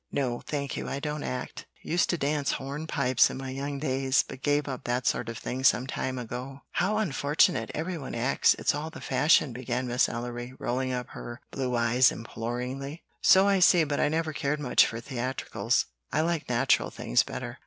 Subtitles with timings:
[0.11, 1.67] "No, thank you, I don't act.
[1.83, 5.63] Used to dance hornpipes in my young days, but gave up that sort of thing
[5.63, 7.69] some time ago." "How unfortunate!
[7.75, 12.11] Every one acts; it's all the fashion," began Miss Ellery, rolling up her blue eyes
[12.11, 13.03] imploringly.
[13.21, 17.59] "So I see; but I never cared much for theatricals, I like natural things better."